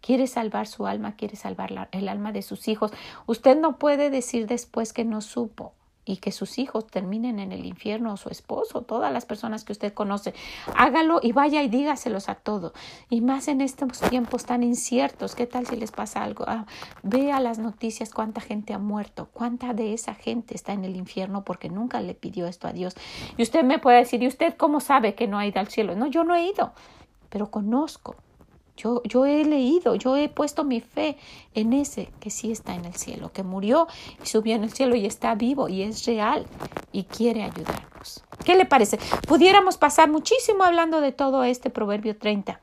Quiere 0.00 0.26
salvar 0.26 0.66
su 0.66 0.86
alma, 0.86 1.14
quiere 1.14 1.36
salvar 1.36 1.88
el 1.92 2.08
alma 2.08 2.32
de 2.32 2.42
sus 2.42 2.66
hijos. 2.66 2.90
Usted 3.26 3.56
no 3.56 3.78
puede 3.78 4.10
decir 4.10 4.46
después 4.46 4.92
que 4.92 5.04
no 5.04 5.20
supo 5.20 5.74
y 6.04 6.16
que 6.16 6.32
sus 6.32 6.58
hijos 6.58 6.86
terminen 6.86 7.38
en 7.38 7.52
el 7.52 7.64
infierno 7.64 8.12
o 8.12 8.16
su 8.16 8.30
esposo, 8.30 8.82
todas 8.82 9.12
las 9.12 9.26
personas 9.26 9.64
que 9.64 9.72
usted 9.72 9.92
conoce. 9.92 10.34
Hágalo 10.74 11.20
y 11.22 11.32
vaya 11.32 11.62
y 11.62 11.68
dígaselos 11.68 12.28
a 12.28 12.34
todos. 12.34 12.72
Y 13.08 13.20
más 13.20 13.48
en 13.48 13.60
estos 13.60 14.00
tiempos 14.00 14.44
tan 14.44 14.62
inciertos, 14.62 15.34
¿qué 15.34 15.46
tal 15.46 15.66
si 15.66 15.76
les 15.76 15.92
pasa 15.92 16.22
algo? 16.22 16.44
Ah, 16.46 16.66
vea 17.02 17.40
las 17.40 17.58
noticias 17.58 18.10
cuánta 18.12 18.40
gente 18.40 18.72
ha 18.72 18.78
muerto, 18.78 19.28
cuánta 19.32 19.74
de 19.74 19.92
esa 19.92 20.14
gente 20.14 20.54
está 20.54 20.72
en 20.72 20.84
el 20.84 20.96
infierno 20.96 21.44
porque 21.44 21.68
nunca 21.68 22.00
le 22.00 22.14
pidió 22.14 22.46
esto 22.46 22.66
a 22.66 22.72
Dios. 22.72 22.94
Y 23.36 23.42
usted 23.42 23.62
me 23.62 23.78
puede 23.78 23.98
decir, 23.98 24.22
¿y 24.22 24.26
usted 24.26 24.54
cómo 24.56 24.80
sabe 24.80 25.14
que 25.14 25.28
no 25.28 25.38
ha 25.38 25.46
ido 25.46 25.60
al 25.60 25.68
cielo? 25.68 25.94
No, 25.94 26.06
yo 26.06 26.24
no 26.24 26.34
he 26.34 26.46
ido, 26.46 26.72
pero 27.28 27.50
conozco 27.50 28.16
yo, 28.80 29.26
he 29.26 29.44
leído, 29.44 29.94
yo 29.94 30.16
he 30.16 30.28
puesto 30.28 30.64
mi 30.64 30.80
fe 30.80 31.16
en 31.54 31.72
ese 31.72 32.08
que 32.20 32.30
sí 32.30 32.50
está 32.50 32.74
en 32.74 32.84
el 32.84 32.94
cielo, 32.94 33.32
que 33.32 33.42
murió 33.42 33.86
y 34.22 34.26
subió 34.26 34.54
en 34.54 34.64
el 34.64 34.72
cielo 34.72 34.94
y 34.94 35.06
está 35.06 35.34
vivo 35.34 35.68
y 35.68 35.82
es 35.82 36.04
real 36.06 36.46
y 36.92 37.04
quiere 37.04 37.42
ayudarnos. 37.42 38.24
¿Qué 38.44 38.56
le 38.56 38.64
parece? 38.64 38.98
Pudiéramos 39.26 39.76
pasar 39.76 40.10
muchísimo 40.10 40.64
hablando 40.64 41.00
de 41.00 41.12
todo 41.12 41.44
este 41.44 41.70
Proverbio 41.70 42.16
30. 42.16 42.60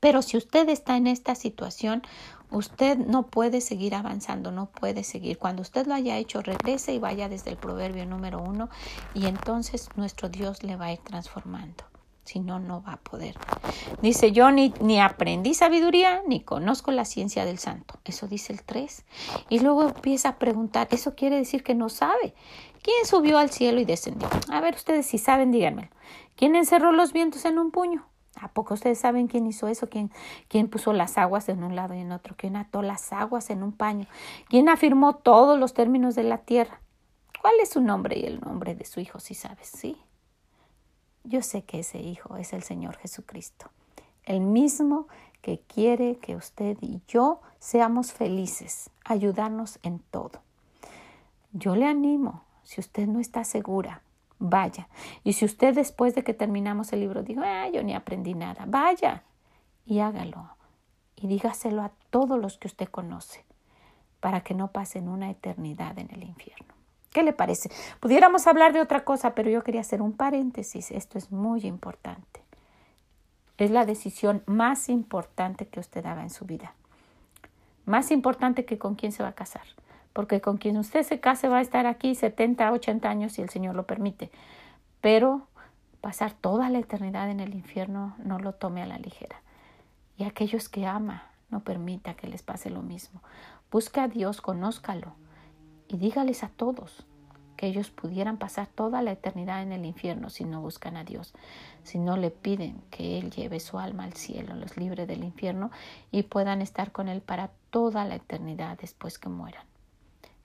Pero 0.00 0.20
si 0.20 0.36
usted 0.36 0.68
está 0.68 0.96
en 0.96 1.06
esta 1.06 1.34
situación, 1.34 2.02
usted 2.50 2.98
no 2.98 3.28
puede 3.28 3.60
seguir 3.60 3.94
avanzando, 3.94 4.50
no 4.50 4.66
puede 4.66 5.04
seguir. 5.04 5.38
Cuando 5.38 5.62
usted 5.62 5.86
lo 5.86 5.94
haya 5.94 6.18
hecho, 6.18 6.42
regrese 6.42 6.92
y 6.92 6.98
vaya 6.98 7.28
desde 7.28 7.50
el 7.50 7.56
proverbio 7.56 8.04
número 8.04 8.40
uno 8.40 8.68
y 9.14 9.26
entonces 9.26 9.88
nuestro 9.96 10.28
Dios 10.28 10.62
le 10.62 10.76
va 10.76 10.86
a 10.86 10.92
ir 10.92 10.98
transformando. 10.98 11.91
Si 12.24 12.38
no, 12.38 12.60
no 12.60 12.82
va 12.82 12.94
a 12.94 13.00
poder. 13.00 13.36
Dice 14.00 14.32
yo 14.32 14.50
ni, 14.50 14.72
ni 14.80 15.00
aprendí 15.00 15.54
sabiduría 15.54 16.22
ni 16.26 16.40
conozco 16.40 16.92
la 16.92 17.04
ciencia 17.04 17.44
del 17.44 17.58
santo. 17.58 17.98
Eso 18.04 18.28
dice 18.28 18.52
el 18.52 18.62
3. 18.62 19.04
Y 19.48 19.58
luego 19.58 19.82
empieza 19.82 20.30
a 20.30 20.38
preguntar, 20.38 20.88
eso 20.90 21.14
quiere 21.14 21.36
decir 21.36 21.64
que 21.64 21.74
no 21.74 21.88
sabe. 21.88 22.34
¿Quién 22.82 23.06
subió 23.06 23.38
al 23.38 23.50
cielo 23.50 23.80
y 23.80 23.84
descendió? 23.84 24.28
A 24.50 24.60
ver, 24.60 24.74
ustedes 24.74 25.06
si 25.06 25.18
saben, 25.18 25.50
díganmelo. 25.50 25.88
¿Quién 26.36 26.56
encerró 26.56 26.92
los 26.92 27.12
vientos 27.12 27.44
en 27.44 27.58
un 27.58 27.70
puño? 27.70 28.06
¿A 28.40 28.48
poco 28.48 28.74
ustedes 28.74 28.98
saben 28.98 29.28
quién 29.28 29.46
hizo 29.46 29.68
eso? 29.68 29.88
¿Quién, 29.88 30.10
¿Quién 30.48 30.68
puso 30.68 30.92
las 30.92 31.18
aguas 31.18 31.48
en 31.48 31.62
un 31.62 31.76
lado 31.76 31.94
y 31.94 32.00
en 32.00 32.12
otro? 32.12 32.34
¿Quién 32.36 32.56
ató 32.56 32.82
las 32.82 33.12
aguas 33.12 33.50
en 33.50 33.62
un 33.62 33.72
paño? 33.72 34.06
¿Quién 34.48 34.68
afirmó 34.68 35.14
todos 35.16 35.58
los 35.58 35.74
términos 35.74 36.14
de 36.14 36.24
la 36.24 36.38
tierra? 36.38 36.80
¿Cuál 37.40 37.54
es 37.60 37.70
su 37.70 37.80
nombre 37.80 38.18
y 38.18 38.24
el 38.24 38.40
nombre 38.40 38.74
de 38.74 38.84
su 38.84 39.00
hijo, 39.00 39.20
si 39.20 39.34
sabes? 39.34 39.68
Sí, 39.68 39.96
yo 41.24 41.42
sé 41.42 41.62
que 41.62 41.80
ese 41.80 41.98
Hijo 41.98 42.36
es 42.36 42.52
el 42.52 42.62
Señor 42.62 42.96
Jesucristo, 42.96 43.70
el 44.24 44.40
mismo 44.40 45.08
que 45.40 45.60
quiere 45.60 46.18
que 46.18 46.36
usted 46.36 46.78
y 46.80 47.00
yo 47.08 47.40
seamos 47.58 48.12
felices, 48.12 48.90
ayudarnos 49.04 49.78
en 49.82 49.98
todo. 49.98 50.40
Yo 51.52 51.76
le 51.76 51.86
animo, 51.86 52.44
si 52.62 52.80
usted 52.80 53.06
no 53.06 53.20
está 53.20 53.44
segura, 53.44 54.02
vaya. 54.38 54.88
Y 55.24 55.34
si 55.34 55.44
usted 55.44 55.74
después 55.74 56.14
de 56.14 56.24
que 56.24 56.34
terminamos 56.34 56.92
el 56.92 57.00
libro 57.00 57.22
dijo, 57.22 57.42
ah, 57.44 57.68
yo 57.68 57.82
ni 57.82 57.94
aprendí 57.94 58.34
nada, 58.34 58.64
vaya 58.66 59.24
y 59.84 60.00
hágalo. 60.00 60.56
Y 61.16 61.26
dígaselo 61.26 61.82
a 61.82 61.92
todos 62.10 62.40
los 62.40 62.58
que 62.58 62.68
usted 62.68 62.88
conoce, 62.88 63.44
para 64.20 64.42
que 64.42 64.54
no 64.54 64.68
pasen 64.72 65.08
una 65.08 65.30
eternidad 65.30 65.98
en 65.98 66.10
el 66.12 66.24
infierno. 66.24 66.74
¿Qué 67.12 67.22
le 67.22 67.34
parece? 67.34 67.70
Pudiéramos 68.00 68.46
hablar 68.46 68.72
de 68.72 68.80
otra 68.80 69.04
cosa, 69.04 69.34
pero 69.34 69.50
yo 69.50 69.62
quería 69.62 69.82
hacer 69.82 70.00
un 70.00 70.14
paréntesis. 70.14 70.90
Esto 70.90 71.18
es 71.18 71.30
muy 71.30 71.60
importante. 71.66 72.42
Es 73.58 73.70
la 73.70 73.84
decisión 73.84 74.42
más 74.46 74.88
importante 74.88 75.66
que 75.66 75.78
usted 75.78 76.04
haga 76.06 76.22
en 76.22 76.30
su 76.30 76.46
vida. 76.46 76.74
Más 77.84 78.10
importante 78.10 78.64
que 78.64 78.78
con 78.78 78.94
quién 78.94 79.12
se 79.12 79.22
va 79.22 79.30
a 79.30 79.34
casar. 79.34 79.62
Porque 80.14 80.40
con 80.40 80.56
quien 80.56 80.78
usted 80.78 81.02
se 81.02 81.20
case 81.20 81.48
va 81.48 81.58
a 81.58 81.62
estar 81.62 81.86
aquí 81.86 82.14
70, 82.14 82.72
80 82.72 83.08
años 83.08 83.32
si 83.32 83.42
el 83.42 83.50
Señor 83.50 83.74
lo 83.74 83.86
permite. 83.86 84.30
Pero 85.02 85.46
pasar 86.00 86.32
toda 86.32 86.70
la 86.70 86.78
eternidad 86.78 87.30
en 87.30 87.40
el 87.40 87.54
infierno, 87.54 88.16
no 88.24 88.38
lo 88.38 88.54
tome 88.54 88.82
a 88.82 88.86
la 88.86 88.98
ligera. 88.98 89.42
Y 90.16 90.24
aquellos 90.24 90.68
que 90.68 90.86
ama, 90.86 91.24
no 91.50 91.60
permita 91.60 92.14
que 92.14 92.26
les 92.26 92.42
pase 92.42 92.70
lo 92.70 92.82
mismo. 92.82 93.20
Busca 93.70 94.04
a 94.04 94.08
Dios, 94.08 94.40
conózcalo 94.40 95.14
y 95.92 95.98
dígales 95.98 96.42
a 96.42 96.48
todos 96.48 97.04
que 97.56 97.66
ellos 97.66 97.90
pudieran 97.90 98.38
pasar 98.38 98.66
toda 98.66 99.02
la 99.02 99.12
eternidad 99.12 99.62
en 99.62 99.72
el 99.72 99.84
infierno 99.84 100.30
si 100.30 100.44
no 100.44 100.60
buscan 100.60 100.96
a 100.96 101.04
Dios, 101.04 101.32
si 101.84 101.98
no 101.98 102.16
le 102.16 102.30
piden 102.30 102.82
que 102.90 103.18
Él 103.18 103.30
lleve 103.30 103.60
su 103.60 103.78
alma 103.78 104.04
al 104.04 104.14
cielo, 104.14 104.54
los 104.56 104.76
libre 104.76 105.06
del 105.06 105.22
infierno 105.22 105.70
y 106.10 106.24
puedan 106.24 106.62
estar 106.62 106.90
con 106.90 107.08
Él 107.08 107.20
para 107.20 107.50
toda 107.70 108.04
la 108.04 108.16
eternidad 108.16 108.78
después 108.80 109.18
que 109.18 109.28
mueran. 109.28 109.64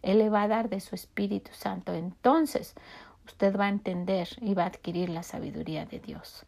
Él 0.03 0.19
le 0.19 0.29
va 0.29 0.43
a 0.43 0.47
dar 0.47 0.69
de 0.69 0.79
su 0.79 0.95
Espíritu 0.95 1.51
Santo. 1.53 1.93
Entonces 1.93 2.75
usted 3.25 3.57
va 3.57 3.65
a 3.65 3.69
entender 3.69 4.29
y 4.41 4.53
va 4.53 4.63
a 4.63 4.67
adquirir 4.67 5.09
la 5.09 5.23
sabiduría 5.23 5.85
de 5.85 5.99
Dios. 5.99 6.45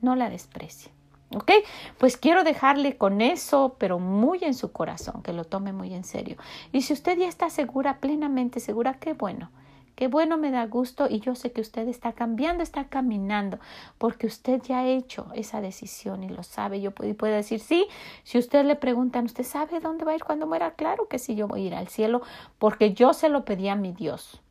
No 0.00 0.14
la 0.14 0.30
desprecie. 0.30 0.92
¿Ok? 1.34 1.50
Pues 1.98 2.16
quiero 2.16 2.44
dejarle 2.44 2.96
con 2.96 3.20
eso, 3.20 3.76
pero 3.78 3.98
muy 3.98 4.40
en 4.42 4.54
su 4.54 4.72
corazón, 4.72 5.22
que 5.22 5.32
lo 5.32 5.44
tome 5.44 5.72
muy 5.72 5.94
en 5.94 6.04
serio. 6.04 6.36
Y 6.72 6.82
si 6.82 6.92
usted 6.92 7.18
ya 7.18 7.28
está 7.28 7.50
segura, 7.50 7.98
plenamente 7.98 8.60
segura, 8.60 8.94
qué 8.94 9.14
bueno. 9.14 9.50
Qué 9.94 10.08
bueno, 10.08 10.38
me 10.38 10.50
da 10.50 10.66
gusto 10.66 11.06
y 11.08 11.20
yo 11.20 11.34
sé 11.34 11.52
que 11.52 11.60
usted 11.60 11.86
está 11.86 12.12
cambiando, 12.12 12.62
está 12.62 12.88
caminando, 12.88 13.58
porque 13.98 14.26
usted 14.26 14.60
ya 14.62 14.80
ha 14.80 14.86
hecho 14.86 15.26
esa 15.34 15.60
decisión 15.60 16.24
y 16.24 16.28
lo 16.28 16.42
sabe. 16.42 16.80
Yo 16.80 16.92
puedo, 16.92 17.34
decir, 17.34 17.60
sí, 17.60 17.86
si 18.24 18.38
usted 18.38 18.64
le 18.64 18.74
preguntan, 18.74 19.26
¿usted 19.26 19.44
sabe 19.44 19.80
dónde 19.80 20.04
va 20.04 20.12
a 20.12 20.16
ir 20.16 20.24
cuando 20.24 20.46
muera? 20.46 20.72
Claro 20.72 21.08
que 21.08 21.18
sí, 21.18 21.34
yo 21.34 21.46
voy 21.46 21.64
a 21.64 21.66
ir 21.66 21.74
al 21.74 21.88
cielo, 21.88 22.22
porque 22.58 22.94
yo 22.94 23.12
se 23.12 23.28
lo 23.28 23.44
pedí 23.44 23.68
a 23.68 23.76
mi 23.76 23.92
Dios. 23.92 24.41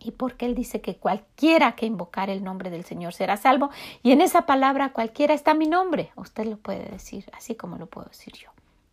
Y 0.00 0.12
porque 0.12 0.46
Él 0.46 0.54
dice 0.54 0.80
que 0.80 0.96
cualquiera 0.96 1.72
que 1.72 1.86
invocar 1.86 2.30
el 2.30 2.44
nombre 2.44 2.70
del 2.70 2.84
Señor 2.84 3.14
será 3.14 3.36
salvo. 3.36 3.70
Y 4.02 4.12
en 4.12 4.20
esa 4.20 4.46
palabra 4.46 4.92
cualquiera 4.92 5.34
está 5.34 5.54
mi 5.54 5.66
nombre. 5.66 6.12
Usted 6.16 6.44
lo 6.46 6.56
puede 6.56 6.88
decir, 6.88 7.30
así 7.32 7.54
como 7.54 7.76
lo 7.78 7.86
puedo 7.86 8.08
decir 8.08 8.34
yo. 8.34 8.50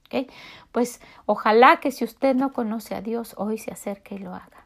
¿Okay? 0.08 0.28
Pues 0.72 1.02
ojalá 1.26 1.80
que 1.80 1.92
si 1.92 2.04
usted 2.04 2.36
no 2.36 2.54
conoce 2.54 2.96
a 2.96 3.02
Dios, 3.02 3.34
hoy 3.38 3.58
se 3.58 3.72
acerque 3.72 4.16
y 4.16 4.20
lo 4.20 4.34
haga 4.34 4.66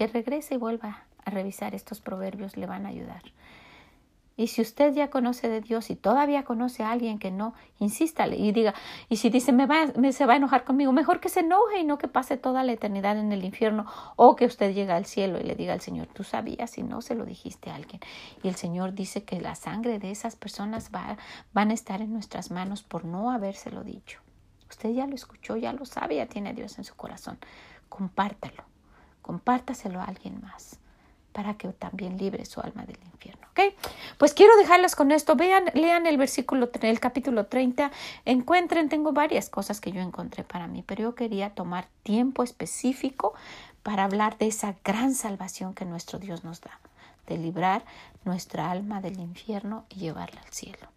que 0.00 0.06
regrese 0.06 0.54
y 0.54 0.56
vuelva 0.56 1.04
a 1.26 1.30
revisar 1.30 1.74
estos 1.74 2.00
proverbios 2.00 2.56
le 2.56 2.64
van 2.64 2.86
a 2.86 2.88
ayudar. 2.88 3.20
Y 4.40 4.46
si 4.46 4.62
usted 4.62 4.94
ya 4.94 5.10
conoce 5.10 5.48
de 5.48 5.60
Dios 5.60 5.90
y 5.90 5.96
todavía 5.96 6.44
conoce 6.44 6.82
a 6.82 6.90
alguien 6.90 7.18
que 7.18 7.30
no, 7.30 7.52
insístale 7.78 8.36
y 8.36 8.52
diga, 8.52 8.74
y 9.08 9.16
si 9.16 9.28
dice, 9.28 9.52
me 9.52 9.66
va, 9.66 9.86
me, 9.96 10.12
se 10.12 10.26
va 10.26 10.32
a 10.32 10.36
enojar 10.36 10.64
conmigo, 10.64 10.92
mejor 10.92 11.20
que 11.20 11.28
se 11.28 11.40
enoje 11.40 11.80
y 11.80 11.84
no 11.84 11.98
que 11.98 12.08
pase 12.08 12.36
toda 12.36 12.64
la 12.64 12.72
eternidad 12.72 13.18
en 13.18 13.32
el 13.32 13.44
infierno 13.44 13.86
o 14.16 14.36
que 14.36 14.46
usted 14.46 14.72
llegue 14.72 14.92
al 14.92 15.04
cielo 15.04 15.38
y 15.38 15.42
le 15.42 15.54
diga 15.54 15.72
al 15.74 15.80
Señor, 15.80 16.06
tú 16.06 16.24
sabías 16.24 16.78
y 16.78 16.82
no 16.82 17.02
se 17.02 17.14
lo 17.14 17.24
dijiste 17.24 17.70
a 17.70 17.74
alguien. 17.74 18.00
Y 18.42 18.48
el 18.48 18.54
Señor 18.54 18.94
dice 18.94 19.24
que 19.24 19.40
la 19.40 19.54
sangre 19.54 19.98
de 19.98 20.10
esas 20.10 20.36
personas 20.36 20.90
va, 20.94 21.18
van 21.52 21.70
a 21.70 21.74
estar 21.74 22.00
en 22.00 22.12
nuestras 22.12 22.50
manos 22.50 22.82
por 22.82 23.04
no 23.04 23.30
habérselo 23.30 23.84
dicho. 23.84 24.20
Usted 24.68 24.90
ya 24.90 25.06
lo 25.06 25.14
escuchó, 25.14 25.56
ya 25.56 25.72
lo 25.72 25.84
sabe, 25.84 26.16
ya 26.16 26.26
tiene 26.26 26.50
a 26.50 26.52
Dios 26.52 26.78
en 26.78 26.84
su 26.84 26.94
corazón. 26.94 27.38
Compártalo 27.88 28.70
compártaselo 29.30 30.00
a 30.00 30.04
alguien 30.04 30.40
más 30.40 30.78
para 31.32 31.54
que 31.54 31.68
también 31.68 32.18
libre 32.18 32.44
su 32.44 32.60
alma 32.60 32.84
del 32.84 32.98
infierno. 33.12 33.46
¿Ok? 33.50 33.74
Pues 34.20 34.34
quiero 34.34 34.54
dejarlas 34.58 34.96
con 34.96 35.12
esto. 35.12 35.34
Vean, 35.34 35.70
lean 35.72 36.04
el 36.04 36.18
versículo, 36.18 36.68
el 36.82 37.00
capítulo 37.00 37.46
30. 37.46 37.90
Encuentren, 38.26 38.90
tengo 38.90 39.12
varias 39.12 39.48
cosas 39.48 39.80
que 39.80 39.92
yo 39.92 40.02
encontré 40.02 40.44
para 40.44 40.66
mí, 40.66 40.84
pero 40.86 41.04
yo 41.04 41.14
quería 41.14 41.54
tomar 41.54 41.88
tiempo 42.02 42.42
específico 42.42 43.32
para 43.82 44.04
hablar 44.04 44.36
de 44.36 44.48
esa 44.48 44.74
gran 44.84 45.14
salvación 45.14 45.72
que 45.72 45.86
nuestro 45.86 46.18
Dios 46.18 46.44
nos 46.44 46.60
da, 46.60 46.80
de 47.28 47.38
librar 47.38 47.82
nuestra 48.26 48.70
alma 48.70 49.00
del 49.00 49.18
infierno 49.18 49.86
y 49.88 50.00
llevarla 50.00 50.42
al 50.42 50.52
cielo. 50.52 50.88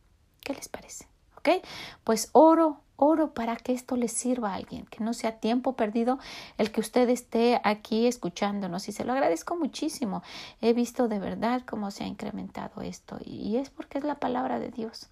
¿Qué 0.42 0.54
les 0.54 0.68
parece? 0.68 1.13
¿Ok? 1.44 1.64
Pues 2.04 2.30
oro 2.32 2.84
Oro 2.96 3.34
para 3.34 3.56
que 3.56 3.74
esto 3.74 3.96
le 3.98 4.08
sirva 4.08 4.52
a 4.52 4.56
alguien, 4.56 4.86
que 4.86 5.04
no 5.04 5.14
sea 5.14 5.40
tiempo 5.40 5.74
perdido 5.74 6.20
el 6.58 6.72
que 6.72 6.80
usted 6.80 7.10
esté 7.10 7.60
aquí 7.64 8.06
escuchándonos 8.06 8.88
y 8.88 8.92
se 8.92 9.04
lo 9.04 9.14
agradezco 9.14 9.56
muchísimo. 9.56 10.22
He 10.62 10.74
visto 10.74 11.08
de 11.08 11.20
verdad 11.20 11.64
cómo 11.66 11.90
se 11.90 12.04
ha 12.04 12.08
incrementado 12.08 12.82
esto 12.82 13.18
y 13.26 13.58
es 13.58 13.72
porque 13.72 13.98
es 13.98 14.04
la 14.04 14.20
palabra 14.20 14.60
de 14.60 14.70
Dios. 14.70 15.10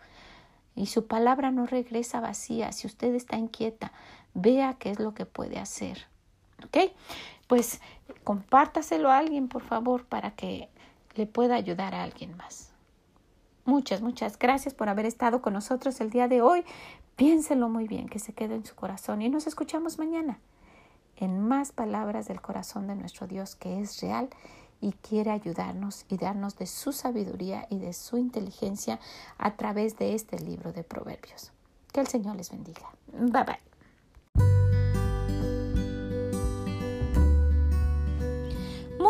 Y 0.76 0.86
su 0.86 1.08
palabra 1.08 1.52
no 1.52 1.66
regresa 1.66 2.22
vacía. 2.22 2.72
Si 2.72 2.88
usted 2.88 3.14
está 3.16 3.38
inquieta, 3.38 3.92
vea 4.34 4.76
qué 4.76 4.92
es 4.92 5.00
lo 5.00 5.14
que 5.14 5.26
puede 5.26 5.58
hacer. 5.60 6.08
¿Ok? 6.64 6.92
Pues 7.48 7.82
compártaselo 8.24 9.10
a 9.10 9.18
alguien, 9.18 9.50
por 9.50 9.64
favor, 9.64 10.06
para 10.06 10.32
que 10.32 10.70
le 11.16 11.26
pueda 11.26 11.56
ayudar 11.56 11.96
a 11.96 12.04
alguien 12.04 12.38
más. 12.38 12.71
Muchas, 13.66 14.02
muchas 14.02 14.40
gracias 14.40 14.74
por 14.74 14.90
haber 14.90 15.06
estado 15.06 15.42
con 15.42 15.54
nosotros 15.54 16.02
el 16.02 16.10
día 16.10 16.28
de 16.28 16.42
hoy. 16.42 16.66
Piénselo 17.16 17.70
muy 17.70 17.88
bien, 17.88 18.10
que 18.10 18.20
se 18.20 18.34
quede 18.34 18.56
en 18.56 18.66
su 18.66 18.76
corazón 18.76 19.22
y 19.22 19.30
nos 19.30 19.48
escuchamos 19.48 20.00
mañana 20.00 20.40
en 21.18 21.40
más 21.48 21.72
palabras 21.72 22.28
del 22.28 22.42
corazón 22.42 22.88
de 22.88 22.96
nuestro 22.96 23.28
Dios 23.28 23.56
que 23.56 23.80
es 23.80 24.02
real 24.02 24.30
y 24.82 24.94
quiere 24.94 25.30
ayudarnos 25.30 26.06
y 26.10 26.18
darnos 26.18 26.58
de 26.58 26.66
su 26.66 26.92
sabiduría 26.92 27.68
y 27.70 27.78
de 27.78 27.94
su 27.94 28.18
inteligencia 28.18 29.00
a 29.38 29.56
través 29.56 29.98
de 29.98 30.16
este 30.16 30.40
libro 30.40 30.74
de 30.74 30.84
Proverbios. 30.84 31.52
Que 31.94 32.00
el 32.00 32.08
Señor 32.08 32.36
les 32.36 32.50
bendiga. 32.50 32.90
Bye 33.14 33.44
bye. 33.44 33.71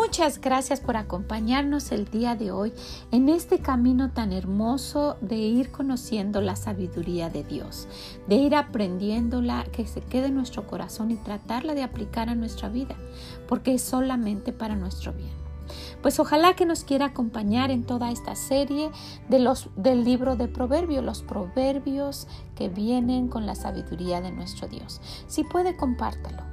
Muchas 0.04 0.40
gracias 0.40 0.80
por 0.80 0.96
acompañarnos 0.96 1.92
el 1.92 2.06
día 2.06 2.34
de 2.34 2.50
hoy 2.50 2.72
en 3.12 3.28
este 3.28 3.60
camino 3.60 4.10
tan 4.10 4.32
hermoso 4.32 5.16
de 5.20 5.36
ir 5.36 5.70
conociendo 5.70 6.40
la 6.40 6.56
sabiduría 6.56 7.30
de 7.30 7.44
Dios, 7.44 7.86
de 8.26 8.34
ir 8.34 8.56
aprendiéndola 8.56 9.64
que 9.72 9.86
se 9.86 10.00
quede 10.00 10.26
en 10.26 10.34
nuestro 10.34 10.66
corazón 10.66 11.12
y 11.12 11.14
tratarla 11.14 11.74
de 11.74 11.84
aplicar 11.84 12.28
a 12.28 12.34
nuestra 12.34 12.68
vida, 12.68 12.96
porque 13.46 13.74
es 13.74 13.82
solamente 13.82 14.52
para 14.52 14.74
nuestro 14.74 15.12
bien. 15.12 15.30
Pues 16.02 16.18
ojalá 16.18 16.56
que 16.56 16.66
nos 16.66 16.82
quiera 16.82 17.06
acompañar 17.06 17.70
en 17.70 17.84
toda 17.84 18.10
esta 18.10 18.34
serie 18.34 18.90
de 19.28 19.38
los, 19.38 19.68
del 19.76 20.02
libro 20.02 20.34
de 20.34 20.48
Proverbios, 20.48 21.04
los 21.04 21.22
proverbios 21.22 22.26
que 22.56 22.68
vienen 22.68 23.28
con 23.28 23.46
la 23.46 23.54
sabiduría 23.54 24.20
de 24.20 24.32
nuestro 24.32 24.66
Dios. 24.66 25.00
Si 25.28 25.44
puede, 25.44 25.76
compártalo 25.76 26.52